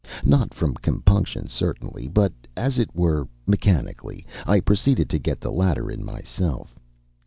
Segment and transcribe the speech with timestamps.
[0.25, 5.91] Not from compunction certainly, but, as it were mechanically, I proceeded to get the ladder
[5.91, 6.79] in myself.